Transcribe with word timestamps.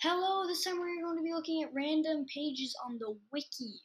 Hello, 0.00 0.46
this 0.46 0.62
time 0.62 0.78
we're 0.78 1.02
going 1.02 1.16
to 1.16 1.24
be 1.24 1.34
looking 1.34 1.60
at 1.60 1.74
random 1.74 2.24
pages 2.32 2.72
on 2.86 2.98
the 3.00 3.16
wiki. 3.32 3.80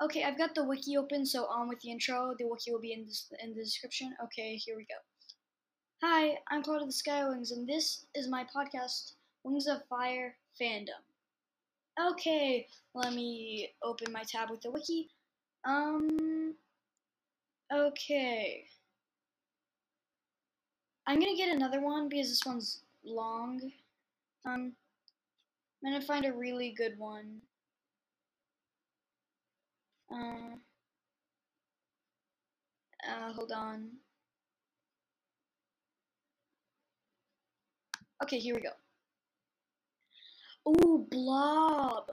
Okay, 0.00 0.22
I've 0.22 0.38
got 0.38 0.54
the 0.54 0.62
wiki 0.62 0.96
open, 0.96 1.26
so 1.26 1.46
on 1.46 1.68
with 1.68 1.80
the 1.80 1.90
intro. 1.90 2.36
The 2.38 2.46
wiki 2.46 2.70
will 2.70 2.80
be 2.80 2.92
in, 2.92 3.06
this, 3.06 3.28
in 3.42 3.52
the 3.52 3.64
description. 3.64 4.14
Okay, 4.22 4.54
here 4.54 4.76
we 4.76 4.84
go. 4.84 4.94
Hi, 6.00 6.38
I'm 6.48 6.62
Cloud 6.62 6.82
of 6.82 6.86
the 6.86 6.94
Skywings, 6.94 7.50
and 7.50 7.68
this 7.68 8.06
is 8.14 8.28
my 8.28 8.44
podcast, 8.54 9.14
Wings 9.42 9.66
of 9.66 9.82
Fire 9.88 10.36
Fandom. 10.62 11.02
Okay, 12.00 12.68
let 12.94 13.12
me 13.12 13.70
open 13.82 14.12
my 14.12 14.22
tab 14.22 14.48
with 14.48 14.62
the 14.62 14.70
wiki. 14.70 15.08
Um, 15.64 16.54
okay. 17.74 18.64
I'm 21.04 21.18
gonna 21.18 21.36
get 21.36 21.52
another 21.52 21.80
one 21.80 22.08
because 22.08 22.28
this 22.28 22.46
one's 22.46 22.82
long. 23.04 23.72
Um, 24.44 24.74
I'm 25.84 25.92
gonna 25.92 26.04
find 26.04 26.24
a 26.24 26.32
really 26.32 26.74
good 26.76 26.98
one. 26.98 27.40
Uh, 30.12 30.56
uh, 33.08 33.32
hold 33.32 33.52
on. 33.52 33.90
Okay, 38.22 38.38
here 38.38 38.54
we 38.54 38.62
go. 38.62 38.70
Ooh, 40.68 41.06
Blob. 41.10 42.10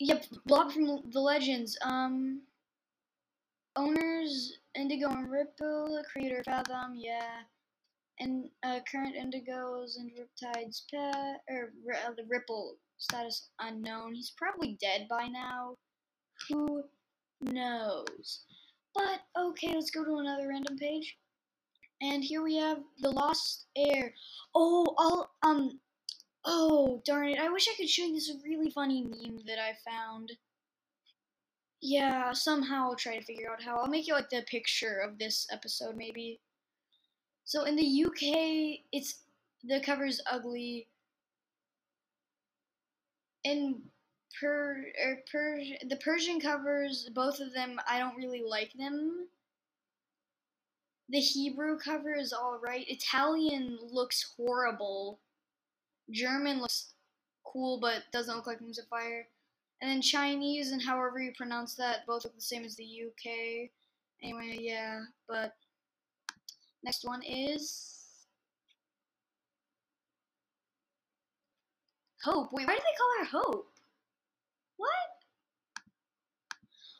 Yep, 0.00 0.24
Blob 0.46 0.72
from 0.72 1.02
the 1.10 1.20
Legends. 1.20 1.78
Um, 1.82 2.42
owners 3.76 4.58
Indigo 4.74 5.10
and 5.10 5.30
Ripple, 5.30 6.02
creator 6.12 6.42
Fathom, 6.44 6.94
yeah 6.96 7.42
and 8.20 8.48
uh, 8.62 8.80
current 8.90 9.16
indigos 9.16 9.96
and 9.96 10.10
riptides 10.12 10.82
pet 10.90 11.42
or 11.48 11.72
uh, 11.92 12.12
the 12.16 12.24
ripple 12.28 12.76
status 12.98 13.48
unknown. 13.60 14.14
He's 14.14 14.32
probably 14.36 14.78
dead 14.80 15.06
by 15.08 15.26
now. 15.26 15.76
Who 16.48 16.84
knows? 17.40 18.44
But 18.94 19.20
okay 19.38 19.74
let's 19.74 19.90
go 19.90 20.04
to 20.04 20.18
another 20.18 20.48
random 20.48 20.76
page. 20.78 21.16
And 22.00 22.22
here 22.22 22.42
we 22.42 22.56
have 22.56 22.78
the 23.00 23.10
lost 23.10 23.66
Heir. 23.76 24.14
oh 24.54 24.94
i'll 24.98 25.30
um 25.42 25.80
oh 26.44 27.02
darn 27.04 27.30
it. 27.30 27.38
I 27.38 27.50
wish 27.50 27.66
i 27.68 27.74
could 27.76 27.88
show 27.88 28.04
you 28.04 28.14
this 28.14 28.32
really 28.44 28.70
funny 28.70 29.02
meme 29.02 29.40
that 29.46 29.58
i 29.58 29.72
found. 29.90 30.32
Yeah 31.80 32.32
somehow 32.32 32.90
i'll 32.90 32.96
try 32.96 33.18
to 33.18 33.24
figure 33.24 33.50
out 33.50 33.62
how. 33.62 33.78
I'll 33.78 33.88
make 33.88 34.06
you 34.06 34.14
like 34.14 34.30
the 34.30 34.42
picture 34.42 34.98
of 34.98 35.18
this 35.18 35.46
episode 35.50 35.96
maybe 35.96 36.40
so 37.44 37.64
in 37.64 37.76
the 37.76 38.04
UK, 38.04 38.80
it's 38.92 39.20
the 39.62 39.80
cover's 39.80 40.20
ugly. 40.30 40.88
In 43.44 43.82
per, 44.40 44.86
er, 45.04 45.18
per 45.30 45.60
the 45.88 45.96
Persian 45.96 46.40
covers, 46.40 47.10
both 47.14 47.40
of 47.40 47.52
them, 47.52 47.78
I 47.88 47.98
don't 47.98 48.16
really 48.16 48.42
like 48.42 48.72
them. 48.72 49.28
The 51.10 51.20
Hebrew 51.20 51.78
cover 51.78 52.14
is 52.14 52.32
alright. 52.32 52.86
Italian 52.88 53.78
looks 53.92 54.34
horrible. 54.36 55.20
German 56.10 56.60
looks 56.60 56.94
cool, 57.44 57.78
but 57.78 58.04
doesn't 58.10 58.34
look 58.34 58.46
like 58.46 58.60
Wings 58.60 58.78
of 58.78 58.86
Fire. 58.88 59.26
And 59.82 59.90
then 59.90 60.00
Chinese 60.00 60.70
and 60.70 60.80
however 60.80 61.20
you 61.20 61.32
pronounce 61.36 61.74
that, 61.74 62.06
both 62.06 62.24
look 62.24 62.34
the 62.34 62.40
same 62.40 62.64
as 62.64 62.76
the 62.76 63.02
UK. 63.06 63.68
Anyway, 64.22 64.58
yeah, 64.60 65.02
but 65.28 65.54
Next 66.84 67.04
one 67.04 67.22
is 67.22 67.94
Hope. 72.22 72.52
Wait, 72.52 72.66
why 72.66 72.74
do 72.74 72.80
they 72.80 72.98
call 72.98 73.18
her 73.18 73.24
Hope? 73.42 73.72
What? 74.76 74.88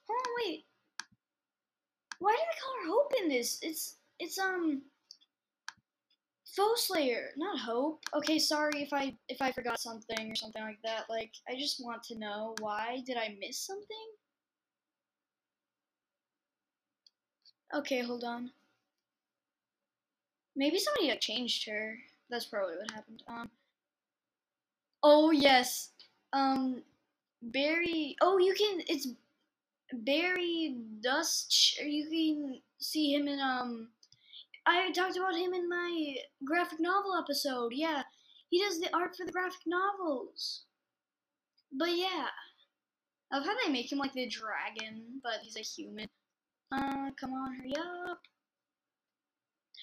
Hold 0.08 0.20
on, 0.27 0.32
wait. 0.38 0.64
Why 2.18 2.33
do 2.33 2.39
they 2.39 2.61
call 2.62 2.74
her 2.83 2.89
Hope 2.89 3.12
in 3.23 3.28
this? 3.28 3.58
It's 3.61 3.96
it's 4.18 4.39
um 4.39 4.80
Foe 6.46 6.74
Slayer, 6.77 7.30
not 7.36 7.58
Hope. 7.58 8.00
Okay, 8.14 8.39
sorry 8.39 8.83
if 8.83 8.92
I 8.94 9.14
if 9.28 9.42
I 9.42 9.52
forgot 9.52 9.80
something 9.80 10.30
or 10.30 10.34
something 10.34 10.62
like 10.62 10.80
that. 10.84 11.11
Like 11.11 11.33
I 11.46 11.56
just 11.58 11.84
want 11.84 12.02
to 12.05 12.18
know 12.18 12.55
why 12.61 13.02
did 13.05 13.18
I 13.18 13.36
miss 13.39 13.58
something? 13.58 14.06
Okay, 17.74 18.00
hold 18.00 18.24
on. 18.24 18.50
Maybe 20.57 20.79
somebody 20.79 21.09
like 21.09 21.20
changed 21.20 21.69
her. 21.69 21.98
That's 22.31 22.47
probably 22.47 22.77
what 22.77 22.91
happened. 22.91 23.23
Um. 23.29 23.51
Oh 25.03 25.31
yes. 25.31 25.91
Um. 26.33 26.83
Barry. 27.42 28.17
Oh, 28.23 28.39
you 28.39 28.55
can. 28.55 28.83
It's 28.89 29.09
Barry 29.92 30.77
Dust. 31.03 31.79
You 31.81 32.09
can 32.09 32.61
see 32.79 33.15
him 33.15 33.29
in 33.29 33.41
um. 33.41 33.89
I 34.67 34.91
talked 34.92 35.17
about 35.17 35.35
him 35.35 35.53
in 35.53 35.69
my 35.69 36.17
graphic 36.45 36.81
novel 36.81 37.15
episode. 37.17 37.73
Yeah, 37.75 38.03
he 38.48 38.63
does 38.63 38.81
the 38.81 38.95
art 38.97 39.15
for 39.17 39.27
the 39.27 39.33
graphic 39.33 39.61
novels. 39.67 40.63
But 41.77 41.97
yeah, 41.97 42.29
I 43.31 43.36
love 43.36 43.47
how 43.47 43.57
they 43.63 43.73
make 43.73 43.91
him 43.91 43.98
like 43.98 44.13
the 44.13 44.29
dragon, 44.29 45.21
but 45.23 45.41
he's 45.42 45.57
a 45.57 45.61
human. 45.61 46.07
Uh, 46.73 47.11
come 47.21 47.33
on, 47.33 47.57
hurry 47.57 47.75
up. 47.77 48.21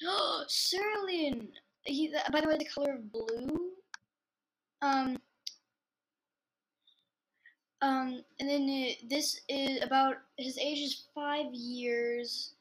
Cerulean. 0.48 1.50
He, 1.84 2.14
by 2.32 2.42
the 2.42 2.48
way, 2.48 2.58
the 2.58 2.66
color 2.66 2.94
of 2.96 3.12
blue. 3.12 3.72
Um. 4.82 5.18
Um, 7.84 8.24
and 8.40 8.48
then 8.48 8.70
it, 8.70 9.10
this 9.10 9.42
is 9.50 9.84
about 9.84 10.18
his 10.38 10.58
age 10.60 10.80
is 10.80 11.06
five 11.16 11.52
years. 11.52 12.54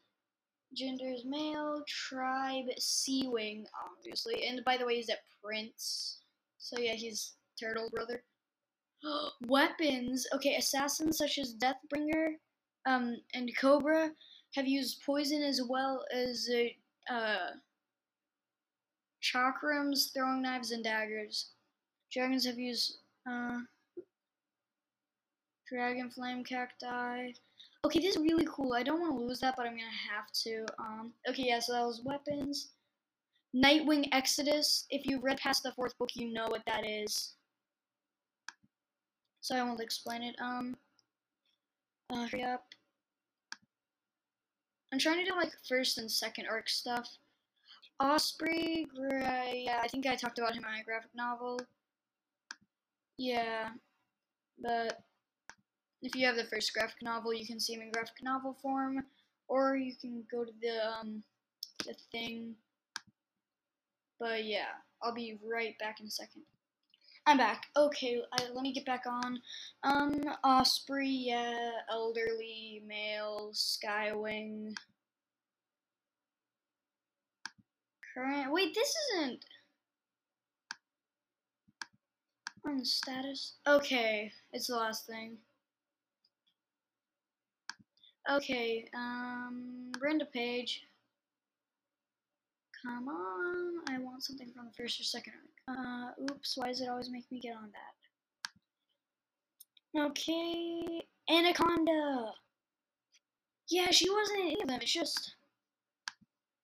Gender 0.75 1.11
is 1.11 1.25
male. 1.27 1.83
Tribe 1.87 2.67
Seawing, 2.79 3.67
obviously. 3.99 4.47
And 4.47 4.65
by 4.65 4.79
the 4.79 4.87
way, 4.87 4.97
he's 4.97 5.11
a 5.11 5.17
prince. 5.45 6.21
So 6.59 6.79
yeah, 6.79 6.95
he's 6.95 7.35
Turtle 7.59 7.91
brother. 7.93 8.23
Weapons. 9.47 10.27
Okay, 10.35 10.57
assassins 10.57 11.19
such 11.19 11.39
as 11.39 11.55
Deathbringer, 11.55 12.35
um, 12.87 13.17
and 13.35 13.51
Cobra 13.59 14.11
have 14.55 14.67
used 14.67 15.03
poison 15.05 15.43
as 15.43 15.61
well 15.69 16.05
as 16.13 16.49
uh, 16.53 16.65
uh, 17.09 17.51
chakrams, 19.23 20.13
throwing 20.13 20.43
knives, 20.43 20.71
and 20.71 20.85
daggers. 20.85 21.51
Dragons 22.13 22.45
have 22.47 22.59
used 22.59 22.99
uh, 23.31 23.59
dragon 25.69 26.11
flame 26.11 26.43
cacti. 26.43 27.33
Okay, 27.85 28.01
this 28.01 28.17
is 28.17 28.23
really 28.23 28.47
cool. 28.51 28.75
I 28.75 28.83
don't 28.83 29.01
want 29.01 29.13
to 29.15 29.25
lose 29.25 29.41
that, 29.41 29.55
but 29.57 29.67
I'm 29.67 29.73
gonna 29.73 29.85
have 30.13 30.31
to. 30.45 30.67
Um, 30.79 31.13
okay, 31.29 31.45
yeah, 31.47 31.61
so 31.61 31.73
that 31.73 31.87
was 31.87 32.03
weapons. 32.05 32.71
Nightwing 33.55 34.09
Exodus. 34.13 34.87
If 34.91 35.07
you 35.07 35.21
read 35.21 35.39
past 35.39 35.63
the 35.63 35.73
fourth 35.73 35.97
book, 35.99 36.11
you 36.15 36.33
know 36.33 36.49
what 36.49 36.63
that 36.67 36.87
is. 36.87 37.35
So 39.41 39.57
I 39.57 39.63
won't 39.63 39.81
explain 39.81 40.23
it. 40.23 40.37
Um, 40.41 40.77
uh, 42.11 42.27
hurry 42.27 42.45
up. 42.45 42.65
I'm 44.93 44.99
trying 44.99 45.25
to 45.25 45.31
do 45.31 45.37
like 45.37 45.53
first 45.69 45.99
and 45.99 46.11
second 46.11 46.47
arc 46.51 46.69
stuff. 46.69 47.09
Osprey, 48.01 48.87
yeah, 49.53 49.81
I 49.83 49.89
think 49.89 50.07
I 50.07 50.17
talked 50.17 50.39
about 50.39 50.53
him 50.53 50.65
in 50.65 50.73
my 50.73 50.83
graphic 50.83 51.11
novel. 51.15 51.61
Yeah, 53.19 53.69
but 54.61 55.03
if 56.03 56.15
you 56.17 56.27
have 56.27 56.37
the 56.37 56.45
first 56.45 56.73
graphic 56.73 57.03
novel, 57.03 57.35
you 57.35 57.47
can 57.47 57.61
see 57.61 57.75
him 57.75 57.83
in 57.83 57.93
graphic 57.93 58.23
novel 58.23 58.57
form, 58.63 59.05
or 59.49 59.77
you 59.77 59.95
can 60.01 60.25
go 60.31 60.45
to 60.45 60.53
the 60.63 60.87
um 60.87 61.23
the 61.87 61.95
thing. 62.11 62.55
But 64.19 64.45
yeah, 64.45 64.73
I'll 65.03 65.15
be 65.15 65.39
right 65.45 65.79
back 65.79 66.01
in 66.01 66.07
a 66.07 66.11
second. 66.11 66.43
I'm 67.27 67.37
back. 67.37 67.67
Okay, 67.77 68.21
I, 68.33 68.45
let 68.53 68.63
me 68.63 68.73
get 68.73 68.87
back 68.87 69.05
on. 69.07 69.39
Um, 69.85 70.21
Osprey, 70.43 71.09
yeah, 71.09 71.71
elderly 71.91 72.83
male, 72.87 73.51
Skywing. 73.53 74.75
Current. 78.15 78.53
Wait, 78.53 78.75
this 78.75 78.93
isn't 79.15 79.45
on 82.67 82.85
status. 82.85 83.55
Okay, 83.67 84.33
it's 84.53 84.67
the 84.67 84.77
last 84.77 85.07
thing. 85.07 85.37
Okay, 88.31 88.89
um, 88.95 89.93
Brenda 89.99 90.25
Page. 90.25 90.83
Come 92.83 93.09
on, 93.09 93.81
I 93.89 93.99
want 93.99 94.23
something 94.23 94.51
from 94.55 94.67
the 94.67 94.73
first 94.73 95.01
or 95.01 95.05
second 95.05 95.35
arc. 95.35 95.50
Uh, 95.71 96.11
oops, 96.31 96.57
why 96.57 96.69
does 96.69 96.81
it 96.81 96.89
always 96.89 97.11
make 97.11 97.31
me 97.31 97.41
get 97.41 97.55
on 97.55 97.71
that? 99.95 100.09
Okay, 100.09 101.03
Anaconda! 101.31 102.33
Yeah, 103.69 103.91
she 103.91 104.11
wasn't 104.11 104.41
in 104.41 104.47
any 104.47 104.63
of 104.63 104.69
them, 104.69 104.81
it's 104.83 104.93
just... 104.93 105.37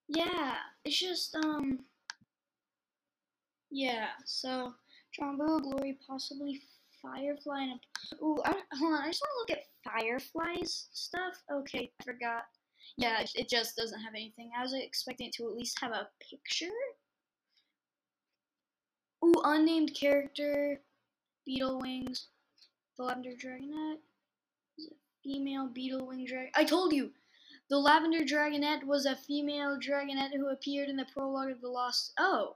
Yeah, 0.09 0.55
it's 0.83 0.99
just, 0.99 1.35
um... 1.35 1.79
Yeah, 3.69 4.07
so, 4.25 4.73
Trombo, 5.17 5.61
Glory, 5.61 5.97
possibly 6.05 6.61
Firefly, 7.01 7.63
and. 7.63 7.79
Ooh, 8.21 8.37
I, 8.45 8.53
hold 8.77 8.93
on. 8.93 9.03
I 9.03 9.07
just 9.07 9.21
want 9.21 9.47
to 9.47 9.53
look 9.53 9.59
at 9.59 9.65
Firefly's 9.83 10.87
stuff. 10.93 11.41
Okay, 11.51 11.91
I 11.99 12.03
forgot. 12.03 12.43
Yeah, 12.97 13.23
it 13.35 13.49
just 13.49 13.75
doesn't 13.75 13.99
have 13.99 14.13
anything. 14.15 14.51
I 14.57 14.63
was 14.63 14.73
expecting 14.73 15.27
it 15.27 15.33
to 15.33 15.47
at 15.47 15.55
least 15.55 15.79
have 15.81 15.91
a 15.91 16.07
picture. 16.29 16.73
Ooh, 19.23 19.41
unnamed 19.43 19.95
character, 19.95 20.81
Beetle 21.45 21.79
Wings, 21.81 22.27
the 22.97 23.03
Lavender 23.03 23.31
Dragonette. 23.31 23.99
Female 25.23 25.67
Beetle 25.67 26.07
Wing 26.07 26.25
Dragon. 26.25 26.51
I 26.55 26.63
told 26.63 26.93
you! 26.93 27.11
The 27.69 27.77
Lavender 27.77 28.23
Dragonette 28.23 28.85
was 28.85 29.05
a 29.05 29.17
female 29.17 29.77
dragonette 29.77 30.31
who 30.33 30.47
appeared 30.47 30.87
in 30.87 30.95
the 30.95 31.05
prologue 31.13 31.51
of 31.51 31.59
the 31.59 31.67
Lost. 31.67 32.13
Oh, 32.17 32.55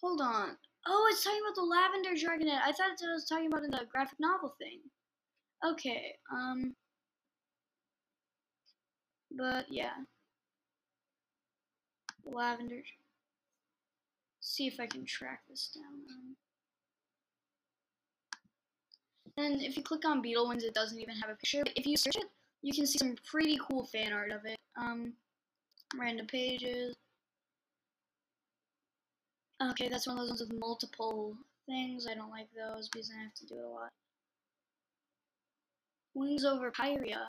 hold 0.00 0.20
on. 0.20 0.56
Oh, 0.84 1.08
it's 1.12 1.22
talking 1.22 1.40
about 1.40 1.54
the 1.54 1.62
Lavender 1.62 2.10
Dragonette. 2.10 2.60
I 2.64 2.72
thought 2.72 3.00
it 3.00 3.06
was 3.06 3.28
talking 3.28 3.46
about 3.46 3.62
in 3.62 3.70
the 3.70 3.86
graphic 3.90 4.18
novel 4.18 4.56
thing. 4.58 4.80
Okay, 5.64 6.14
um. 6.32 6.74
But 9.30 9.66
yeah. 9.70 9.94
Lavender. 12.24 12.82
See 14.56 14.66
if 14.66 14.80
I 14.80 14.86
can 14.86 15.04
track 15.04 15.42
this 15.50 15.68
down. 15.74 16.34
And 19.36 19.60
if 19.60 19.76
you 19.76 19.82
click 19.82 20.06
on 20.06 20.22
Beetle 20.22 20.48
Wings, 20.48 20.64
it 20.64 20.72
doesn't 20.72 20.98
even 20.98 21.14
have 21.16 21.28
a 21.28 21.34
picture. 21.34 21.62
But 21.62 21.74
if 21.76 21.84
you 21.84 21.98
search 21.98 22.16
it, 22.16 22.24
you 22.62 22.72
can 22.72 22.86
see 22.86 22.96
some 22.96 23.16
pretty 23.30 23.58
cool 23.68 23.84
fan 23.84 24.14
art 24.14 24.30
of 24.30 24.46
it. 24.46 24.56
Um, 24.78 25.12
random 25.94 26.26
pages. 26.26 26.96
Okay, 29.62 29.90
that's 29.90 30.06
one 30.06 30.16
of 30.16 30.22
those 30.22 30.30
ones 30.30 30.40
with 30.40 30.58
multiple 30.58 31.36
things. 31.66 32.06
I 32.10 32.14
don't 32.14 32.30
like 32.30 32.48
those 32.56 32.88
because 32.88 33.10
I 33.14 33.22
have 33.24 33.34
to 33.34 33.46
do 33.46 33.56
it 33.56 33.64
a 33.64 33.68
lot. 33.68 33.90
Wings 36.14 36.46
over 36.46 36.70
Pyrrhia. 36.70 37.28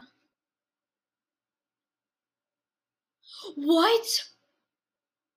What? 3.56 4.08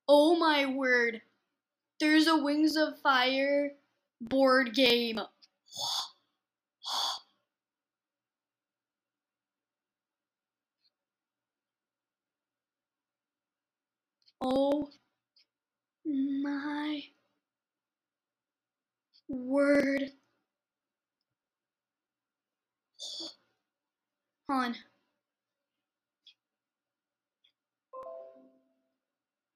Oh 0.06 0.36
my 0.36 0.66
word. 0.66 1.22
There's 2.00 2.26
a 2.26 2.36
Wings 2.36 2.76
of 2.76 2.98
Fire 3.00 3.72
board 4.20 4.74
game. 4.74 5.20
Oh 14.42 14.88
my 16.06 17.02
word. 19.28 20.12
On. 24.48 24.74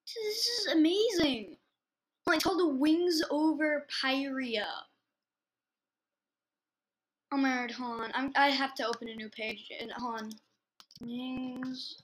This 0.06 0.46
is 0.46 0.66
amazing. 0.72 1.56
It's 2.28 2.42
called 2.42 2.58
the 2.58 2.68
Wings 2.68 3.22
Over 3.30 3.86
Pyrrhia. 4.00 4.66
Oh 7.32 7.36
my 7.36 7.50
god, 7.50 7.70
hold 7.72 8.00
on. 8.00 8.10
I'm, 8.14 8.32
I 8.36 8.48
have 8.48 8.74
to 8.76 8.86
open 8.86 9.08
a 9.08 9.14
new 9.14 9.28
page. 9.28 9.70
And 9.80 9.92
hold 9.92 10.22
on. 10.22 10.30
Wings 11.00 11.96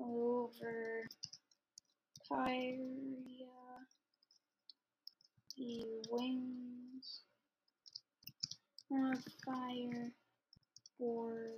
over 0.00 1.08
Pyrrhia. 2.28 3.46
The 5.56 5.84
wings 6.10 7.20
of 8.92 9.24
fire 9.44 10.12
board 10.98 11.52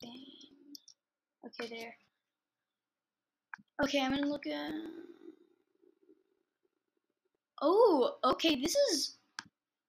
game. 0.00 0.12
Okay, 1.46 1.68
there. 1.68 1.94
Okay, 3.82 4.00
I'm 4.00 4.12
gonna 4.14 4.26
look 4.26 4.46
at. 4.46 4.72
Oh, 7.66 8.16
okay, 8.22 8.56
this 8.60 8.76
is. 8.92 9.16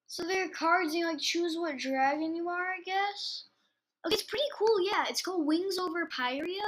So 0.07 0.23
there 0.23 0.45
are 0.45 0.49
cards, 0.49 0.93
and 0.93 0.99
you 0.99 1.07
like 1.07 1.19
choose 1.19 1.57
what 1.57 1.77
dragon 1.77 2.33
you 2.33 2.47
are, 2.47 2.67
I 2.67 2.81
guess. 2.85 3.47
Okay, 4.05 4.13
it's 4.15 4.23
pretty 4.23 4.45
cool, 4.57 4.79
yeah. 4.81 5.03
It's 5.09 5.21
called 5.21 5.45
Wings 5.45 5.77
Over 5.77 6.07
Pyrrhia. 6.07 6.61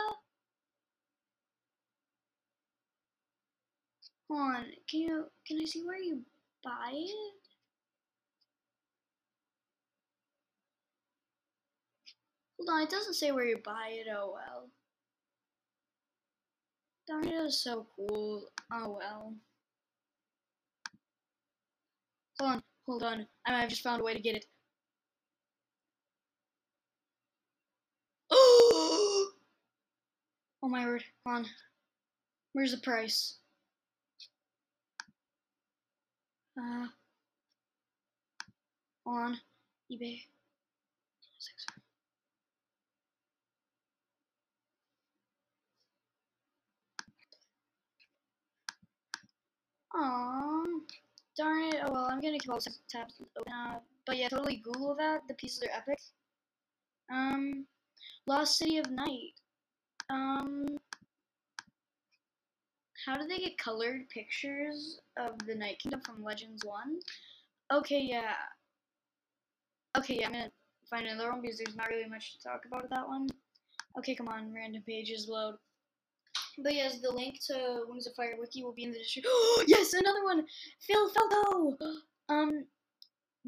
Hold 4.29 4.41
on, 4.41 4.65
can 4.89 4.99
you 4.99 5.25
can 5.47 5.61
I 5.61 5.63
see 5.63 5.85
where 5.85 5.97
you 5.97 6.23
buy 6.61 6.91
it? 6.91 7.33
Hold 12.59 12.69
on, 12.69 12.83
it 12.83 12.89
doesn't 12.89 13.13
say 13.13 13.31
where 13.31 13.45
you 13.45 13.59
buy 13.63 13.91
it. 13.91 14.07
Oh 14.13 14.33
well. 14.33 14.69
It 17.23 17.33
is 17.33 17.63
so 17.63 17.87
cool. 17.95 18.49
Oh 18.73 18.97
well. 18.99 19.33
Hold 22.39 22.51
on, 22.53 22.63
hold 22.87 23.03
on. 23.03 23.27
I 23.47 23.59
have 23.61 23.69
just 23.69 23.83
found 23.83 24.01
a 24.01 24.03
way 24.03 24.13
to 24.13 24.19
get 24.19 24.35
it. 24.35 24.45
Oh! 28.31 29.31
Oh 30.63 30.69
my 30.69 30.85
word. 30.85 31.03
Hold 31.25 31.39
on. 31.39 31.45
Where's 32.53 32.71
the 32.71 32.79
price? 32.79 33.37
Uh, 36.59 36.87
on 39.05 39.37
eBay. 39.91 40.21
Aww, 49.95 50.56
darn 51.37 51.63
it. 51.63 51.81
Oh 51.85 51.91
well, 51.91 52.07
I'm 52.11 52.19
gonna 52.19 52.39
keep 52.39 52.49
all 52.51 52.59
the 52.59 52.71
tabs 52.89 53.15
open. 53.21 53.51
Uh, 53.51 53.79
but 54.05 54.17
yeah, 54.17 54.29
totally 54.29 54.57
Google 54.57 54.95
that. 54.95 55.21
The 55.27 55.33
pieces 55.35 55.63
are 55.63 55.77
epic. 55.77 55.99
Um, 57.11 57.65
Lost 58.25 58.57
City 58.57 58.77
of 58.77 58.89
Night. 58.91 59.33
Um, 60.09 60.65
how 63.05 63.17
do 63.17 63.27
they 63.27 63.37
get 63.37 63.57
colored 63.57 64.09
pictures 64.09 64.99
of 65.17 65.37
the 65.45 65.55
Night 65.55 65.79
Kingdom 65.79 66.01
from 66.01 66.23
Legends 66.23 66.65
1? 66.65 66.99
Okay, 67.73 68.01
yeah. 68.01 68.33
Okay, 69.97 70.17
yeah, 70.19 70.27
I'm 70.27 70.33
gonna 70.33 70.51
find 70.89 71.07
another 71.07 71.31
one 71.31 71.41
because 71.41 71.57
there's 71.57 71.75
not 71.75 71.89
really 71.89 72.09
much 72.09 72.33
to 72.33 72.43
talk 72.43 72.65
about 72.65 72.83
with 72.83 72.91
that 72.91 73.07
one. 73.07 73.27
Okay, 73.97 74.15
come 74.15 74.27
on, 74.27 74.53
random 74.53 74.83
pages 74.85 75.27
load. 75.29 75.55
But 76.57 76.73
yes, 76.73 76.99
the 76.99 77.11
link 77.11 77.39
to 77.47 77.83
Wings 77.87 78.07
of 78.07 78.15
Fire 78.15 78.35
wiki 78.39 78.63
will 78.63 78.73
be 78.73 78.83
in 78.83 78.91
the 78.91 78.97
description. 78.97 79.31
yes, 79.67 79.93
another 79.93 80.23
one! 80.23 80.45
Phil 80.81 81.09
Falco! 81.09 81.77
Um, 82.29 82.65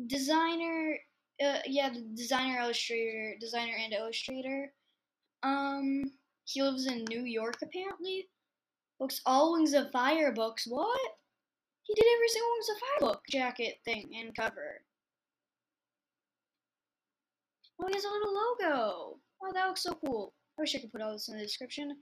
designer, 0.08 0.98
uh, 1.46 1.58
yeah, 1.66 1.90
the 1.90 2.00
designer, 2.16 2.62
illustrator, 2.62 3.36
designer 3.38 3.74
and 3.78 3.92
illustrator. 3.92 4.72
Um, 5.44 6.14
he 6.46 6.62
lives 6.64 6.88
in 6.88 7.04
New 7.10 7.26
York 7.26 7.58
apparently. 7.62 8.30
Books 8.98 9.20
all 9.26 9.52
Wings 9.52 9.74
of 9.74 9.92
Fire 9.92 10.32
books. 10.32 10.66
What? 10.66 11.12
He 11.84 11.94
did 11.94 12.06
every 12.16 12.30
single 12.30 12.52
Wings 12.52 12.70
of 12.70 12.78
Fire 12.80 13.10
book 13.10 13.22
jacket 13.30 13.80
thing 13.84 14.12
and 14.18 14.36
cover. 14.36 14.82
Oh, 17.82 17.88
he 17.88 17.96
has 17.96 18.04
a 18.04 18.10
little 18.10 18.34
logo. 18.34 19.20
Oh, 19.42 19.54
that 19.54 19.68
looks 19.68 19.84
so 19.84 19.94
cool. 20.06 20.34
I 20.58 20.62
wish 20.62 20.76
I 20.76 20.80
could 20.80 20.92
put 20.92 21.02
all 21.02 21.14
this 21.14 21.30
in 21.30 21.38
the 21.38 21.44
description. 21.44 21.98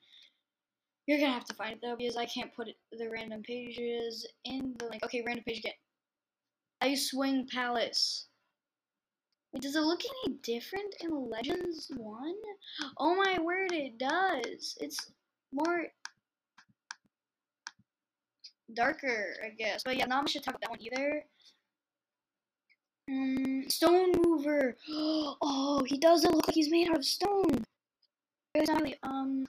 You're 1.07 1.19
gonna 1.19 1.31
have 1.31 1.45
to 1.45 1.53
find 1.53 1.73
it 1.73 1.79
though 1.81 1.95
because 1.97 2.17
I 2.17 2.25
can't 2.25 2.53
put 2.53 2.67
the 2.91 3.09
random 3.09 3.41
pages 3.41 4.27
in 4.43 4.75
the 4.77 4.87
link. 4.87 5.03
Okay, 5.05 5.23
random 5.25 5.43
page 5.47 5.59
again. 5.59 5.73
Icewing 6.83 7.49
Palace. 7.49 8.27
Wait, 9.53 9.63
does 9.63 9.77
it 9.77 9.81
look 9.81 10.01
any 10.25 10.35
different 10.43 10.93
in 10.99 11.29
Legends 11.29 11.89
1? 11.95 12.33
Oh 12.97 13.15
my 13.15 13.39
word, 13.41 13.71
it 13.71 13.97
does. 13.97 14.77
It's 14.81 15.11
more 15.53 15.85
darker, 18.73 19.35
I 19.43 19.49
guess. 19.57 19.83
But 19.85 19.97
yeah, 19.97 20.05
not 20.05 20.23
much 20.23 20.33
to 20.33 20.41
talk 20.41 20.55
about 20.55 20.61
that 20.61 20.69
one 20.71 20.81
either. 20.81 21.23
Mm, 23.09 23.71
stone 23.71 24.11
mover. 24.21 24.75
Oh, 25.39 25.83
he 25.85 25.97
doesn't 25.97 26.33
look 26.35 26.47
like 26.47 26.55
he's 26.55 26.69
made 26.69 26.89
out 26.89 26.97
of 26.97 27.05
stone. 27.05 27.63
Um. 29.03 29.45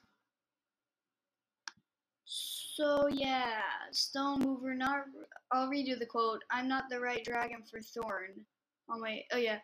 So 2.79 3.09
yeah, 3.09 3.63
Stonemover. 3.93 4.77
Not. 4.77 5.07
I'll 5.51 5.69
redo 5.69 5.99
the 5.99 6.07
quote. 6.07 6.43
I'm 6.53 6.69
not 6.69 6.85
the 6.89 7.01
right 7.01 7.25
dragon 7.25 7.65
for 7.69 7.81
Thorn. 7.81 8.47
Oh 8.89 9.01
wait. 9.03 9.25
Oh 9.33 9.37
yeah. 9.37 9.59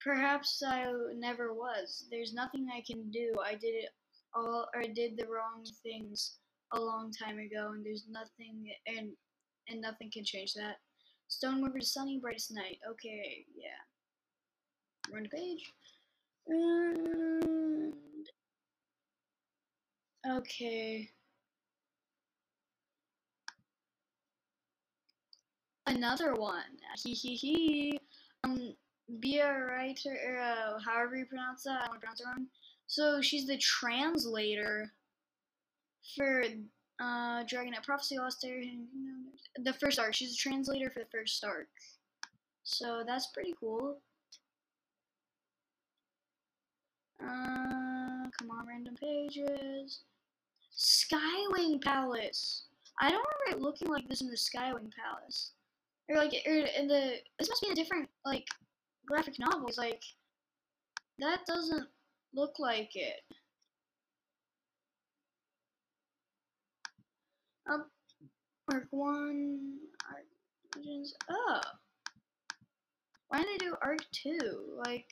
Perhaps 0.00 0.62
I 0.64 0.86
never 1.16 1.52
was. 1.52 2.06
There's 2.08 2.32
nothing 2.32 2.68
I 2.72 2.84
can 2.86 3.10
do. 3.10 3.32
I 3.44 3.54
did 3.54 3.74
it 3.74 3.90
all, 4.32 4.68
or 4.76 4.82
did 4.82 5.16
the 5.16 5.26
wrong 5.26 5.64
things 5.82 6.36
a 6.72 6.80
long 6.80 7.10
time 7.10 7.40
ago, 7.40 7.72
and 7.74 7.84
there's 7.84 8.06
nothing 8.08 8.64
and 8.86 9.10
and 9.68 9.80
nothing 9.80 10.08
can 10.12 10.24
change 10.24 10.54
that. 10.54 10.76
Stone 11.26 11.68
to 11.68 11.84
Sunny, 11.84 12.20
Brightest 12.20 12.52
Night. 12.52 12.78
Okay, 12.88 13.44
yeah. 13.56 13.82
Run 15.12 15.26
page. 15.34 15.64
And 16.46 17.92
okay. 20.30 21.10
Another 25.86 26.34
one. 26.34 26.62
He 27.02 27.14
he 27.14 27.34
he. 27.34 28.00
Um, 28.44 28.74
be 29.18 29.38
a 29.38 29.52
writer, 29.52 30.40
uh, 30.40 30.78
however 30.78 31.16
you 31.16 31.26
pronounce 31.26 31.64
that. 31.64 31.82
I 31.82 31.86
don't 31.88 32.00
pronounce 32.00 32.20
it 32.20 32.26
wrong. 32.26 32.46
So 32.86 33.20
she's 33.20 33.46
the 33.46 33.58
translator 33.58 34.92
for 36.16 36.44
uh, 37.00 37.44
Dragonet 37.44 37.82
Prophecy 37.82 38.18
Lost. 38.18 38.46
The 39.56 39.72
first 39.74 39.98
arc. 39.98 40.14
She's 40.14 40.34
a 40.34 40.36
translator 40.36 40.90
for 40.90 41.00
the 41.00 41.10
first 41.10 41.42
arc. 41.44 41.68
So 42.62 43.02
that's 43.06 43.28
pretty 43.28 43.54
cool. 43.58 43.98
Uh, 47.22 48.28
come 48.38 48.50
on, 48.50 48.66
random 48.66 48.94
pages. 48.96 50.00
Skywing 50.76 51.82
Palace. 51.82 52.64
I 53.00 53.10
don't 53.10 53.24
remember 53.46 53.58
it 53.58 53.62
looking 53.62 53.88
like 53.88 54.08
this 54.08 54.20
in 54.20 54.28
the 54.28 54.36
Skywing 54.36 54.90
Palace. 54.94 55.52
Or 56.10 56.16
like, 56.16 56.32
or 56.46 56.52
in 56.52 56.88
the, 56.88 57.14
this 57.38 57.48
must 57.48 57.62
be 57.62 57.70
a 57.70 57.74
different, 57.74 58.08
like, 58.24 58.46
graphic 59.06 59.38
novels. 59.38 59.78
Like, 59.78 60.02
that 61.20 61.46
doesn't 61.46 61.86
look 62.34 62.58
like 62.58 62.90
it. 62.94 63.22
Um, 67.70 67.84
arc 68.72 68.88
1, 68.90 69.78
arc 70.08 70.24
legends, 70.76 71.14
oh. 71.30 71.60
Why 73.28 73.38
did 73.38 73.48
they 73.48 73.66
do 73.66 73.76
arc 73.80 74.00
2? 74.10 74.38
Like, 74.84 75.06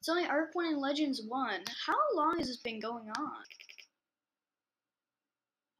it's 0.00 0.08
only 0.08 0.24
arc 0.24 0.50
1 0.54 0.66
and 0.66 0.78
legends 0.78 1.22
1. 1.28 1.60
How 1.86 1.96
long 2.16 2.38
has 2.38 2.48
this 2.48 2.56
been 2.56 2.80
going 2.80 3.08
on? 3.16 3.44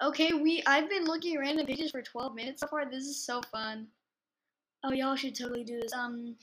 Okay, 0.03 0.33
we 0.33 0.62
I've 0.67 0.89
been 0.89 1.05
looking 1.05 1.35
at 1.35 1.41
random 1.41 1.67
pages 1.67 1.91
for 1.91 2.00
12 2.00 2.35
minutes 2.35 2.61
so 2.61 2.69
far. 2.69 2.89
This 2.89 3.05
is 3.05 3.27
so 3.27 3.43
fun. 3.53 3.89
Oh, 4.84 4.92
y'all 4.92 5.16
should 5.16 5.34
totally 5.34 5.64
do 5.64 5.80
this. 5.80 5.92
Um, 5.94 6.37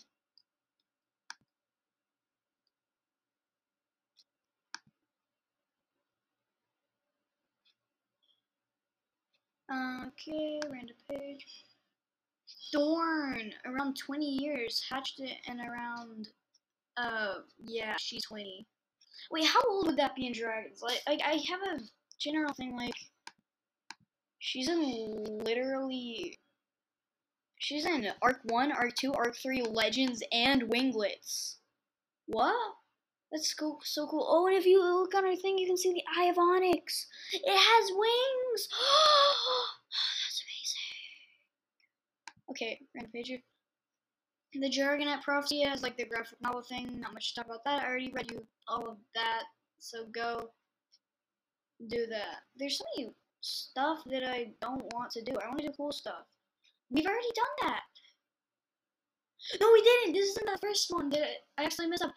Okay, 9.72 10.60
random 10.70 10.96
page. 11.10 11.46
Thorn, 12.74 13.54
around 13.66 13.98
20 13.98 14.26
years. 14.26 14.84
Hatched 14.90 15.20
it 15.20 15.38
in 15.48 15.60
around, 15.62 16.30
uh, 16.98 17.40
yeah, 17.66 17.96
she's 17.98 18.24
20. 18.26 18.66
Wait, 19.32 19.46
how 19.46 19.62
old 19.70 19.88
would 19.88 19.98
that 19.98 20.16
be 20.16 20.28
in 20.28 20.34
Dragons? 20.34 20.82
Like, 20.82 21.02
like 21.08 21.22
I 21.26 21.34
have 21.50 21.62
a 21.62 21.84
general 22.20 22.54
thing, 22.54 22.76
like, 22.76 22.96
she's 24.40 24.68
in 24.70 25.40
literally, 25.44 26.38
she's 27.58 27.86
in 27.86 28.08
Arc 28.22 28.40
1, 28.46 28.72
Arc 28.72 28.96
2, 28.96 29.14
Arc 29.14 29.36
3, 29.36 29.64
Legends, 29.64 30.24
and 30.32 30.64
Winglets. 30.64 31.58
What? 32.28 32.56
That's 33.32 33.54
so, 33.84 34.08
cool. 34.08 34.26
Oh, 34.30 34.48
and 34.48 34.56
if 34.56 34.66
you 34.66 34.82
look 34.82 35.14
on 35.14 35.26
her 35.26 35.36
thing, 35.36 35.58
you 35.58 35.68
can 35.68 35.78
see 35.78 35.92
the 35.92 36.04
Eye 36.18 36.28
of 36.28 36.38
Onyx. 36.38 37.08
It 37.34 37.44
has 37.46 37.92
wings. 37.92 38.70
Oh, 38.74 39.66
that's 40.26 40.44
amazing. 40.46 40.96
Okay, 42.52 42.80
random 42.96 43.12
page 43.12 43.28
here. 43.28 43.42
The 44.54 44.70
Dragonet 44.70 45.24
Prophecy 45.24 45.62
has 45.64 45.84
like 45.84 45.98
the 45.98 46.06
graphic 46.06 46.42
novel 46.42 46.62
thing. 46.62 47.02
Not 47.02 47.14
much 47.14 47.34
to 47.34 47.42
talk 47.42 47.48
about 47.48 47.66
that. 47.66 47.84
I 47.84 47.88
already 47.88 48.12
read 48.12 48.32
you 48.32 48.48
all 48.68 48.88
of 48.88 48.98
that. 49.14 49.44
So 49.80 50.06
go 50.06 50.50
do 51.90 52.08
that. 52.08 52.44
There's 52.58 52.78
so 52.78 52.86
many 52.96 53.12
stuff 53.42 54.04
that 54.08 54.24
I 54.24 54.54
don't 54.62 54.86
want 54.94 55.12
to 55.12 55.22
do. 55.22 55.34
I 55.34 55.48
want 55.48 55.60
to 55.60 55.68
do 55.68 55.74
cool 55.76 55.92
stuff. 55.92 56.26
We've 56.90 57.06
already 57.06 57.32
done 57.36 57.70
that. 57.70 57.82
No, 59.62 59.70
we 59.72 59.82
didn't. 59.82 60.14
This 60.14 60.30
isn't 60.30 60.46
the 60.46 60.58
first 60.62 60.88
one 60.90 61.10
that 61.10 61.28
I 61.58 61.64
actually 61.64 61.88
messed 61.88 62.04
up 62.04 62.14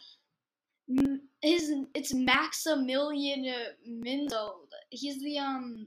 his 1.42 1.72
it's 1.94 2.14
Maximilian 2.14 3.54
Minzold. 3.88 4.68
He's 4.90 5.20
the 5.20 5.38
um. 5.38 5.86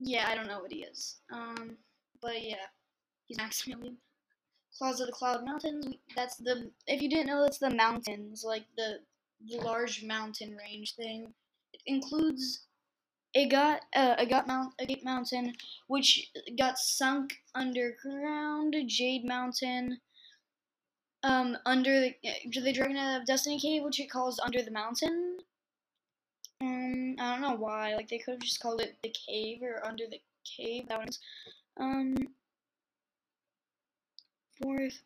Yeah, 0.00 0.26
I 0.28 0.34
don't 0.34 0.46
know 0.46 0.60
what 0.60 0.72
he 0.72 0.84
is. 0.84 1.20
Um, 1.32 1.76
but 2.20 2.42
yeah, 2.42 2.66
he's 3.26 3.38
Maximilian. 3.38 3.96
Claws 4.76 5.00
of 5.00 5.06
the 5.06 5.12
Cloud 5.12 5.44
Mountains. 5.44 5.86
That's 6.14 6.36
the 6.36 6.70
if 6.86 7.02
you 7.02 7.08
didn't 7.08 7.26
know, 7.26 7.42
that's 7.42 7.58
the 7.58 7.74
mountains, 7.74 8.44
like 8.44 8.64
the 8.76 8.98
the 9.46 9.58
large 9.58 10.04
mountain 10.04 10.56
range 10.56 10.94
thing. 10.94 11.32
It 11.72 11.82
includes 11.86 12.66
Agot, 13.36 13.82
uh, 13.94 14.16
Agot 14.18 14.46
Mount, 14.46 14.74
Agate 14.80 15.04
Mountain, 15.04 15.54
which 15.86 16.30
got 16.58 16.78
sunk 16.78 17.34
underground. 17.54 18.74
Jade 18.88 19.24
Mountain, 19.24 20.00
um 21.22 21.56
under 21.66 22.00
the 22.00 22.14
the 22.44 22.72
Dragonet 22.72 23.20
of 23.20 23.26
Destiny 23.26 23.58
cave, 23.60 23.82
which 23.82 24.00
it 24.00 24.10
calls 24.10 24.38
Under 24.40 24.62
the 24.62 24.70
Mountain. 24.70 25.38
Um, 26.60 27.16
I 27.18 27.32
don't 27.32 27.40
know 27.42 27.54
why. 27.56 27.94
Like 27.94 28.08
they 28.08 28.18
could 28.18 28.32
have 28.34 28.40
just 28.40 28.60
called 28.60 28.80
it 28.80 28.96
the 29.02 29.10
cave 29.10 29.62
or 29.62 29.84
Under 29.86 30.04
the 30.06 30.20
Cave. 30.44 30.88
That 30.88 30.98
one's 30.98 31.20
um 31.78 32.16
fourth. 34.60 35.02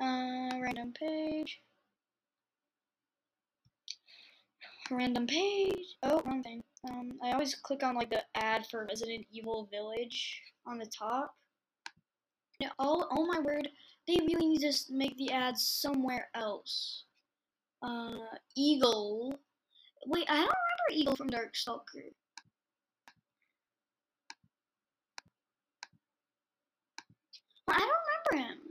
Uh, 0.00 0.50
random 0.60 0.92
page. 0.92 1.60
Random 4.90 5.26
page. 5.26 5.96
Oh, 6.02 6.20
wrong 6.26 6.42
thing. 6.42 6.62
Um, 6.90 7.12
I 7.22 7.32
always 7.32 7.54
click 7.54 7.82
on 7.82 7.94
like 7.94 8.10
the 8.10 8.22
ad 8.34 8.66
for 8.66 8.86
Resident 8.86 9.26
Evil 9.32 9.68
Village 9.72 10.42
on 10.66 10.78
the 10.78 10.86
top. 10.86 11.34
Yeah, 12.60 12.68
all, 12.78 13.08
oh 13.10 13.26
my 13.26 13.40
word, 13.40 13.68
they 14.06 14.18
really 14.26 14.46
need 14.46 14.60
to 14.60 14.72
make 14.90 15.16
the 15.16 15.32
ads 15.32 15.66
somewhere 15.66 16.28
else. 16.34 17.04
Uh, 17.82 18.18
Eagle. 18.56 19.38
Wait, 20.06 20.26
I 20.28 20.36
don't 20.36 20.42
remember 20.42 20.92
Eagle 20.92 21.16
from 21.16 21.30
Darkstalker. 21.30 22.12
I 27.68 27.78
don't 27.78 28.34
remember 28.34 28.48
him. 28.52 28.63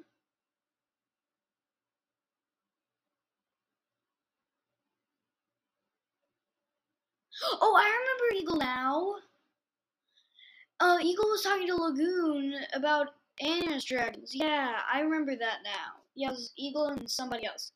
Oh, 7.62 7.76
I 7.78 7.86
remember 7.86 8.36
Eagle 8.42 8.58
now. 8.58 9.16
Uh, 10.80 10.98
Eagle 11.02 11.26
was 11.30 11.42
talking 11.44 11.68
to 11.68 11.76
Lagoon 11.76 12.56
about 12.74 13.16
Animus 13.42 13.86
Dragons. 13.86 14.32
Yeah, 14.34 14.80
I 14.92 15.02
remember 15.02 15.36
that 15.36 15.60
now. 15.64 16.02
Yeah, 16.16 16.30
it 16.30 16.32
was 16.32 16.52
Eagle 16.58 16.88
and 16.88 17.10
somebody 17.10 17.46
else. 17.46 17.72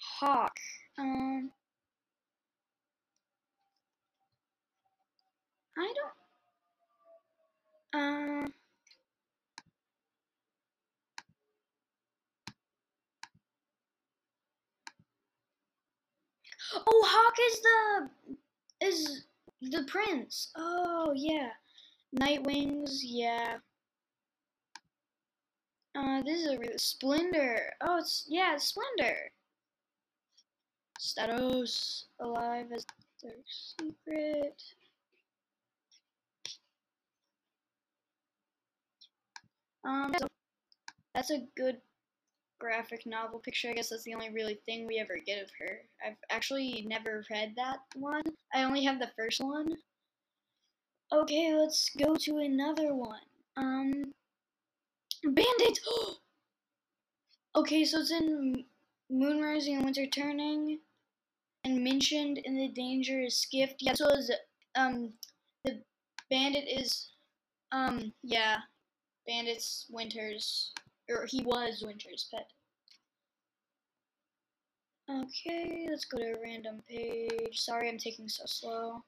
Hawk. 0.00 0.56
Um. 0.98 1.50
I 5.78 5.92
don't. 7.92 8.46
Uh. 8.46 8.55
Oh, 16.74 17.02
Hawk 17.06 17.34
is 17.48 17.60
the 17.60 18.86
is 18.86 19.24
the 19.62 19.84
prince. 19.84 20.50
Oh 20.56 21.12
yeah, 21.14 21.50
Nightwings. 22.18 22.98
Yeah. 23.02 23.56
Uh, 25.96 26.22
this 26.22 26.42
is 26.42 26.48
a 26.48 26.58
really 26.58 26.76
Splendor. 26.76 27.72
Oh, 27.80 27.98
it's 27.98 28.26
yeah, 28.28 28.54
it's 28.54 28.68
Splendor. 28.68 29.16
Statos 31.00 32.04
alive 32.20 32.66
as 32.74 32.84
their 33.22 33.32
secret. 33.46 34.62
Um, 39.84 40.12
that's 41.14 41.30
a 41.30 41.46
good 41.56 41.78
graphic 42.58 43.06
novel 43.06 43.38
picture. 43.38 43.70
I 43.70 43.74
guess 43.74 43.90
that's 43.90 44.04
the 44.04 44.14
only 44.14 44.30
really 44.30 44.60
thing 44.66 44.86
we 44.86 44.98
ever 44.98 45.18
get 45.24 45.42
of 45.42 45.50
her. 45.58 45.80
I've 46.04 46.16
actually 46.30 46.84
never 46.88 47.24
read 47.30 47.54
that 47.56 47.78
one. 47.94 48.22
I 48.54 48.62
only 48.64 48.84
have 48.84 48.98
the 48.98 49.10
first 49.16 49.40
one. 49.40 49.76
Okay, 51.12 51.54
let's 51.54 51.90
go 51.98 52.16
to 52.16 52.38
another 52.38 52.94
one. 52.94 53.20
Um, 53.56 54.12
Bandit! 55.24 55.78
okay, 57.56 57.84
so 57.84 58.00
it's 58.00 58.10
in 58.10 58.64
Moon 59.10 59.40
Rising 59.40 59.76
and 59.76 59.84
Winter 59.84 60.06
Turning. 60.06 60.80
and 61.64 61.82
mentioned 61.82 62.38
in 62.38 62.56
the 62.56 62.68
dangerous 62.68 63.46
gift. 63.50 63.76
Yeah, 63.80 63.94
so 63.94 64.08
is 64.10 64.30
um 64.76 65.12
the 65.64 65.82
bandit 66.30 66.64
is 66.68 67.10
um 67.72 68.12
yeah, 68.22 68.58
bandit's 69.26 69.86
Winter's 69.90 70.72
or 71.08 71.26
he 71.26 71.42
was 71.42 71.82
Winter's 71.84 72.28
pet. 72.32 72.48
Okay, 75.08 75.86
let's 75.88 76.04
go 76.04 76.18
to 76.18 76.32
a 76.32 76.42
random 76.42 76.82
page. 76.88 77.60
Sorry, 77.60 77.88
I'm 77.88 77.98
taking 77.98 78.28
so 78.28 78.42
slow. 78.46 79.04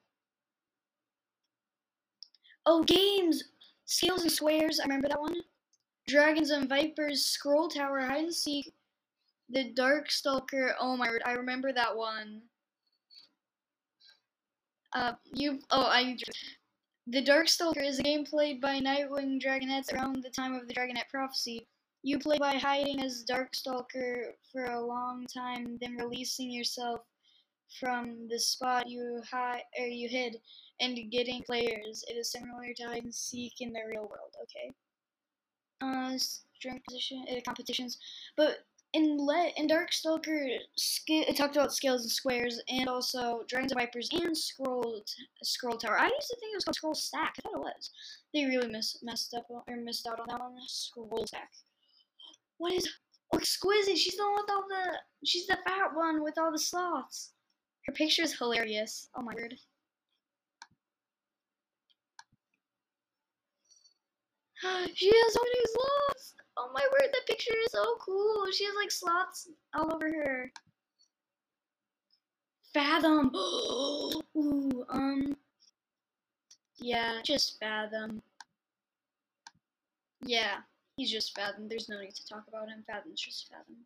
Oh, 2.65 2.83
games! 2.83 3.43
Scales 3.85 4.21
and 4.21 4.31
Squares, 4.31 4.79
I 4.79 4.83
remember 4.83 5.09
that 5.09 5.19
one. 5.19 5.41
Dragons 6.07 6.51
and 6.51 6.69
Vipers, 6.69 7.25
Scroll 7.25 7.67
Tower, 7.67 7.99
Hide 8.01 8.25
and 8.25 8.33
Seek, 8.33 8.73
The 9.49 9.71
Dark 9.73 10.09
Stalker. 10.09 10.75
Oh 10.79 10.95
my 10.95 11.09
word, 11.09 11.21
I 11.25 11.33
remember 11.33 11.73
that 11.73 11.95
one. 11.95 12.43
Uh, 14.93 15.13
you. 15.33 15.59
Oh, 15.71 15.83
I. 15.83 16.17
The 17.07 17.23
Darkstalker 17.23 17.83
is 17.83 17.99
a 17.99 18.03
game 18.03 18.25
played 18.25 18.61
by 18.61 18.79
Nightwing 18.79 19.41
Dragonettes 19.41 19.93
around 19.93 20.23
the 20.23 20.29
time 20.29 20.53
of 20.53 20.67
the 20.67 20.73
Dragonet 20.73 21.09
Prophecy. 21.09 21.67
You 22.01 22.17
play 22.17 22.37
by 22.37 22.55
hiding 22.55 23.01
as 23.01 23.25
Darkstalker 23.29 24.31
for 24.51 24.65
a 24.65 24.85
long 24.85 25.25
time, 25.25 25.77
then 25.81 25.97
releasing 25.97 26.49
yourself 26.49 27.01
from 27.79 28.27
the 28.29 28.39
spot 28.39 28.89
you 28.89 29.21
hide 29.29 29.63
or 29.77 29.85
you 29.85 30.07
hid 30.09 30.37
and 30.79 31.11
getting 31.11 31.43
players. 31.43 32.03
It 32.07 32.13
is 32.13 32.31
similar 32.31 32.73
to 32.77 32.83
hide 32.83 33.03
and 33.03 33.13
seek 33.13 33.59
in 33.59 33.73
the 33.73 33.81
real 33.87 34.07
world. 34.09 34.33
Okay. 34.43 34.73
Uh, 35.81 36.17
strength 36.17 36.83
position 36.85 37.25
uh, 37.29 37.39
competitions, 37.45 37.97
but 38.35 38.65
in 38.93 39.17
let 39.17 39.57
in 39.57 39.67
Darkstalker, 39.67 40.57
it 41.07 41.37
talked 41.37 41.55
about 41.55 41.73
scales 41.73 42.01
and 42.01 42.11
squares, 42.11 42.61
and 42.67 42.89
also 42.89 43.43
dragons 43.47 43.71
and 43.71 43.79
vipers 43.79 44.09
and 44.11 44.37
scroll 44.37 45.03
scroll 45.43 45.77
tower. 45.77 45.99
I 45.99 46.07
used 46.07 46.29
to 46.29 46.35
think 46.37 46.53
it 46.53 46.57
was 46.57 46.65
called 46.65 46.75
scroll 46.75 46.95
stack. 46.95 47.35
I 47.37 47.41
thought 47.41 47.55
it 47.55 47.59
was. 47.59 47.91
They 48.33 48.45
really 48.45 48.67
miss, 48.67 48.97
messed 49.03 49.33
up 49.33 49.45
or 49.49 49.63
missed 49.77 50.07
out 50.07 50.19
on 50.19 50.27
that 50.29 50.39
one. 50.39 50.55
Scroll 50.67 51.25
stack. 51.27 51.49
What 52.59 52.73
is 52.73 52.89
exquisite? 53.35 53.99
She's 53.99 54.17
the 54.17 54.25
one 54.25 54.35
with 54.41 54.51
all 54.51 54.65
the. 54.69 54.93
She's 55.25 55.47
the 55.47 55.59
fat 55.67 55.95
one 55.95 56.23
with 56.23 56.39
all 56.39 56.53
the 56.53 56.59
sloths. 56.59 57.33
Her 57.87 57.93
picture 57.93 58.23
is 58.23 58.37
hilarious. 58.37 59.09
Oh 59.15 59.23
my 59.23 59.33
word. 59.35 59.55
she 64.95 65.07
has 65.09 65.33
so 65.33 65.41
many 65.41 65.65
sloths. 65.67 66.35
Oh 66.57 66.71
my 66.73 66.83
word, 66.93 67.09
that 67.13 67.27
picture 67.27 67.53
is 67.65 67.71
so 67.73 67.97
cool. 68.01 68.45
She 68.53 68.65
has 68.65 68.75
like 68.75 68.91
sloths 68.91 69.49
all 69.75 69.93
over 69.95 70.07
her. 70.07 70.53
Fathom. 72.73 73.31
Ooh, 73.35 74.85
um. 74.89 75.37
Yeah, 76.79 77.21
just 77.23 77.59
Fathom. 77.59 78.21
Yeah, 80.25 80.59
he's 80.99 81.11
just 81.11 81.33
Fathom. 81.35 81.69
There's 81.69 81.87
no 81.89 81.99
need 82.01 82.13
to 82.15 82.27
talk 82.27 82.43
about 82.49 82.67
him. 82.69 82.83
Fathom's 82.85 83.21
just 83.21 83.47
Fathom. 83.49 83.77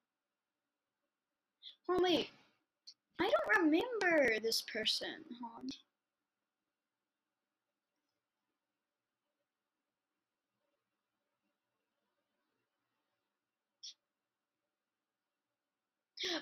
Oh 1.90 2.02
wait, 2.02 2.30
I 3.22 3.30
don't 3.30 3.64
remember 3.66 4.40
this 4.42 4.64
person. 4.64 5.24
Hold. 5.42 5.72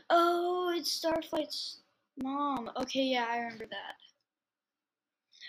Oh, 0.10 0.74
it's 0.76 0.92
Starflight's 0.92 1.80
mom. 2.22 2.72
Okay, 2.78 3.04
yeah, 3.04 3.26
I 3.30 3.38
remember 3.40 3.66
that. 3.66 3.96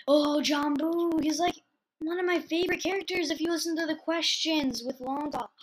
Oh, 0.07 0.41
Jambu. 0.43 1.23
He's 1.23 1.39
like 1.39 1.55
one 2.03 2.19
of 2.19 2.25
my 2.25 2.39
favorite 2.39 2.83
characters 2.83 3.31
if 3.31 3.39
you 3.39 3.49
listen 3.49 3.75
to 3.77 3.85
the 3.85 3.95
questions 3.95 4.83
with 4.85 4.99
Long 5.01 5.31
Talk. 5.31 5.51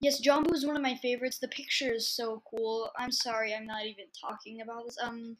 Yes, 0.00 0.20
Jambu 0.20 0.52
is 0.52 0.66
one 0.66 0.74
of 0.74 0.82
my 0.82 0.96
favorites. 0.96 1.38
The 1.38 1.46
picture 1.46 1.92
is 1.92 2.08
so 2.08 2.42
cool. 2.50 2.90
I'm 2.98 3.12
sorry, 3.12 3.54
I'm 3.54 3.68
not 3.68 3.86
even 3.86 4.06
talking 4.20 4.60
about 4.60 4.86
this. 4.86 4.98
Um, 5.00 5.36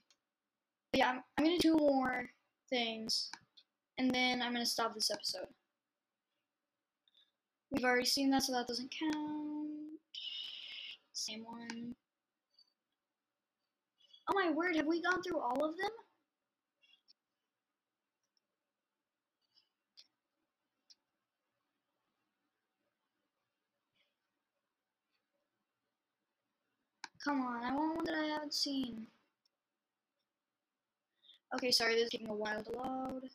yeah, 0.92 1.10
I'm, 1.10 1.24
I'm 1.36 1.44
gonna 1.44 1.58
do 1.58 1.74
more 1.74 2.30
things, 2.70 3.28
and 3.98 4.14
then 4.14 4.40
I'm 4.40 4.52
gonna 4.52 4.64
stop 4.64 4.94
this 4.94 5.10
episode. 5.10 5.48
We've 7.72 7.84
already 7.84 8.06
seen 8.06 8.30
that, 8.30 8.44
so 8.44 8.52
that 8.52 8.68
doesn't 8.68 8.94
count. 8.96 9.68
Same 11.12 11.42
one. 11.44 11.96
Oh 14.30 14.34
my 14.34 14.52
word, 14.52 14.76
have 14.76 14.86
we 14.86 15.02
gone 15.02 15.24
through 15.24 15.40
all 15.40 15.64
of 15.64 15.76
them? 15.76 15.90
Come 27.24 27.40
on, 27.42 27.64
I 27.64 27.74
want 27.74 27.96
one 27.96 28.04
that 28.06 28.14
I 28.14 28.26
haven't 28.26 28.54
seen. 28.54 29.06
Okay, 31.54 31.70
sorry, 31.70 31.94
this 31.94 32.04
is 32.04 32.10
taking 32.10 32.28
a 32.28 32.34
while 32.34 32.62
to 32.64 32.72
load. 32.72 33.30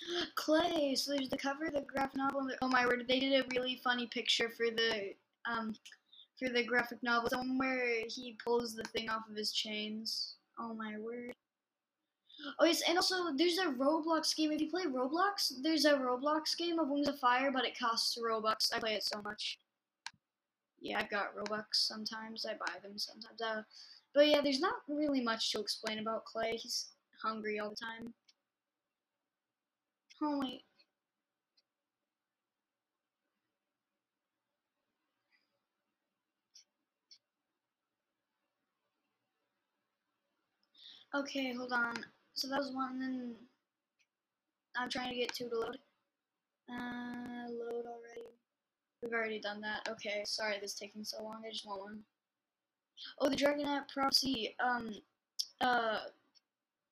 Clay, 0.34 0.94
so 0.96 1.12
there's 1.12 1.28
the 1.28 1.38
cover, 1.38 1.70
the 1.72 1.82
graphic 1.82 2.16
novel. 2.16 2.48
Oh 2.62 2.68
my 2.68 2.86
word, 2.86 3.04
they 3.08 3.20
did 3.20 3.40
a 3.40 3.46
really 3.54 3.80
funny 3.84 4.06
picture 4.08 4.50
for 4.50 4.66
the 4.70 5.14
um 5.48 5.74
for 6.38 6.48
the 6.48 6.64
graphic 6.64 7.02
novel, 7.02 7.28
somewhere 7.30 8.02
he 8.08 8.36
pulls 8.44 8.74
the 8.74 8.84
thing 8.84 9.08
off 9.08 9.28
of 9.30 9.36
his 9.36 9.52
chains. 9.52 10.36
Oh 10.58 10.74
my 10.74 10.96
word. 10.98 11.32
Oh 12.58 12.64
yes, 12.64 12.82
and 12.88 12.96
also 12.96 13.32
there's 13.36 13.58
a 13.58 13.66
Roblox 13.66 14.34
game. 14.36 14.52
If 14.52 14.60
you 14.60 14.70
play 14.70 14.84
Roblox, 14.84 15.52
there's 15.62 15.84
a 15.84 15.94
Roblox 15.94 16.56
game 16.56 16.78
of 16.78 16.88
Wings 16.88 17.08
of 17.08 17.18
Fire, 17.18 17.50
but 17.50 17.64
it 17.64 17.78
costs 17.78 18.16
Robux. 18.18 18.74
I 18.74 18.78
play 18.78 18.94
it 18.94 19.02
so 19.04 19.20
much. 19.22 19.58
Yeah, 20.80 21.00
I've 21.00 21.10
got 21.10 21.34
Robux 21.34 21.64
sometimes. 21.74 22.46
I 22.46 22.54
buy 22.54 22.78
them 22.82 22.96
sometimes. 22.98 23.40
Uh, 23.40 23.62
but 24.14 24.28
yeah, 24.28 24.40
there's 24.40 24.60
not 24.60 24.76
really 24.88 25.20
much 25.22 25.50
to 25.52 25.60
explain 25.60 25.98
about 25.98 26.24
Clay. 26.24 26.56
He's 26.56 26.90
hungry 27.22 27.58
all 27.58 27.70
the 27.70 27.76
time. 27.76 28.14
Oh 30.22 30.38
wait. 30.38 30.62
Okay, 41.14 41.52
hold 41.54 41.72
on. 41.72 42.04
So 42.38 42.46
that 42.46 42.60
was 42.60 42.70
one, 42.70 43.00
then 43.00 43.34
I'm 44.76 44.88
trying 44.88 45.08
to 45.08 45.16
get 45.16 45.34
two 45.34 45.48
to 45.48 45.56
load. 45.56 45.78
Uh, 46.70 47.50
load 47.50 47.84
already. 47.84 48.28
We've 49.02 49.12
already 49.12 49.40
done 49.40 49.60
that. 49.62 49.88
Okay, 49.88 50.22
sorry 50.24 50.54
this 50.60 50.74
is 50.74 50.78
taking 50.78 51.02
so 51.02 51.20
long. 51.20 51.42
I 51.44 51.50
just 51.50 51.66
want 51.66 51.80
one. 51.80 51.98
Oh, 53.18 53.28
the 53.28 53.34
Dragonet 53.34 53.88
Prophecy. 53.92 54.54
Um, 54.64 54.94
uh, 55.60 55.98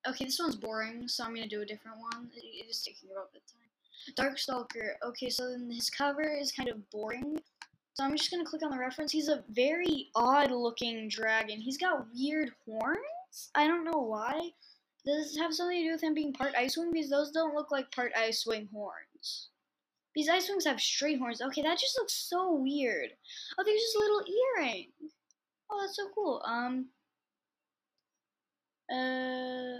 okay, 0.08 0.24
this 0.24 0.40
one's 0.40 0.56
boring, 0.56 1.06
so 1.06 1.22
I'm 1.22 1.32
gonna 1.32 1.46
do 1.46 1.62
a 1.62 1.64
different 1.64 1.98
one. 2.00 2.28
It 2.34 2.68
is 2.68 2.82
taking 2.82 3.10
about 3.12 3.32
the 3.32 3.38
time. 3.38 4.26
Darkstalker. 4.34 4.94
Okay, 5.06 5.30
so 5.30 5.48
then 5.48 5.70
his 5.70 5.90
cover 5.90 6.28
is 6.28 6.50
kind 6.50 6.68
of 6.68 6.90
boring. 6.90 7.38
So 7.94 8.02
I'm 8.02 8.16
just 8.16 8.32
gonna 8.32 8.44
click 8.44 8.64
on 8.64 8.72
the 8.72 8.80
reference. 8.80 9.12
He's 9.12 9.28
a 9.28 9.44
very 9.50 10.08
odd 10.16 10.50
looking 10.50 11.08
dragon. 11.08 11.60
He's 11.60 11.78
got 11.78 12.04
weird 12.12 12.50
horns. 12.66 13.50
I 13.54 13.68
don't 13.68 13.84
know 13.84 14.00
why. 14.00 14.50
Does 15.06 15.28
this 15.28 15.36
have 15.38 15.54
something 15.54 15.78
to 15.78 15.84
do 15.84 15.92
with 15.92 16.02
him 16.02 16.14
being 16.14 16.32
part 16.32 16.54
Icewing? 16.54 16.92
Because 16.92 17.08
those 17.08 17.30
don't 17.30 17.54
look 17.54 17.70
like 17.70 17.92
part 17.92 18.12
Icewing 18.14 18.68
horns. 18.72 19.50
These 20.16 20.28
Icewings 20.28 20.66
have 20.66 20.80
straight 20.80 21.20
horns. 21.20 21.40
Okay, 21.40 21.62
that 21.62 21.78
just 21.78 21.96
looks 21.96 22.14
so 22.14 22.54
weird. 22.54 23.10
Oh, 23.56 23.62
there's 23.64 23.80
this 23.80 23.96
little 23.96 24.24
earring. 24.58 24.88
Oh, 25.70 25.80
that's 25.80 25.96
so 25.96 26.08
cool. 26.14 26.42
Um. 26.44 26.86
Uh. 28.92 29.78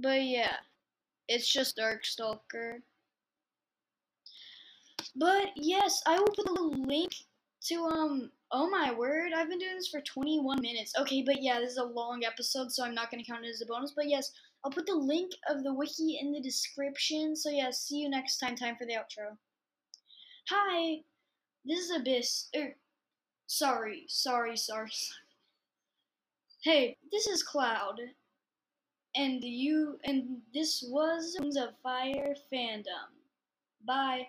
But 0.00 0.22
yeah, 0.22 0.56
it's 1.26 1.52
just 1.52 1.76
Darkstalker. 1.76 2.82
But 5.16 5.48
yes, 5.56 6.02
I 6.06 6.18
will 6.20 6.26
put 6.28 6.48
a 6.48 6.62
link 6.62 7.12
to 7.62 7.84
um 7.84 8.30
oh 8.50 8.68
my 8.70 8.92
word 8.92 9.32
i've 9.36 9.48
been 9.48 9.58
doing 9.58 9.76
this 9.76 9.88
for 9.88 10.00
21 10.00 10.60
minutes. 10.60 10.92
Okay 10.98 11.22
but 11.22 11.42
yeah 11.42 11.60
this 11.60 11.72
is 11.72 11.78
a 11.78 11.84
long 11.84 12.24
episode 12.24 12.72
so 12.72 12.84
i'm 12.84 12.94
not 12.94 13.10
going 13.10 13.22
to 13.22 13.30
count 13.30 13.44
it 13.44 13.48
as 13.48 13.60
a 13.60 13.66
bonus 13.66 13.92
but 13.94 14.08
yes 14.08 14.32
i'll 14.64 14.70
put 14.70 14.86
the 14.86 14.94
link 14.94 15.32
of 15.48 15.62
the 15.62 15.72
wiki 15.72 16.18
in 16.20 16.32
the 16.32 16.40
description 16.40 17.36
so 17.36 17.50
yeah 17.50 17.70
see 17.70 17.98
you 17.98 18.08
next 18.08 18.38
time 18.38 18.56
time 18.56 18.76
for 18.76 18.86
the 18.86 18.94
outro. 18.94 19.36
Hi 20.48 21.00
this 21.64 21.78
is 21.80 21.90
abyss 21.90 22.48
er, 22.56 22.74
sorry 23.46 24.04
sorry 24.08 24.56
sorry 24.56 24.90
hey 26.62 26.96
this 27.12 27.26
is 27.26 27.42
cloud 27.42 28.00
and 29.14 29.42
you 29.42 29.98
and 30.04 30.38
this 30.54 30.84
was 30.88 31.36
wings 31.40 31.56
of 31.56 31.70
fire 31.82 32.34
fandom. 32.52 33.10
Bye 33.84 34.28